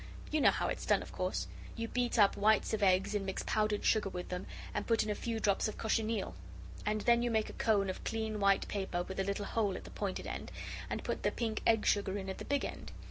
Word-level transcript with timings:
You 0.31 0.41
know 0.41 0.49
how 0.49 0.67
it's 0.67 0.87
done, 0.87 1.03
of 1.03 1.11
course? 1.11 1.45
You 1.75 1.87
beat 1.87 2.17
up 2.17 2.35
whites 2.35 2.73
of 2.73 2.81
eggs 2.81 3.13
and 3.13 3.23
mix 3.23 3.43
powdered 3.45 3.85
sugar 3.85 4.09
with 4.09 4.29
them, 4.29 4.47
and 4.73 4.87
put 4.87 5.03
in 5.03 5.11
a 5.11 5.13
few 5.13 5.39
drops 5.39 5.67
of 5.67 5.77
cochineal. 5.77 6.33
And 6.87 7.01
then 7.01 7.21
you 7.21 7.29
make 7.29 7.51
a 7.51 7.53
cone 7.53 7.87
of 7.87 8.03
clean, 8.03 8.39
white 8.39 8.67
paper 8.67 9.03
with 9.03 9.19
a 9.19 9.23
little 9.23 9.45
hole 9.45 9.77
at 9.77 9.83
the 9.83 9.91
pointed 9.91 10.25
end, 10.25 10.51
and 10.89 11.03
put 11.03 11.21
the 11.21 11.29
pink 11.29 11.61
egg 11.67 11.85
sugar 11.85 12.17
in 12.17 12.29
at 12.31 12.39
the 12.39 12.45
big 12.45 12.65
end. 12.65 12.91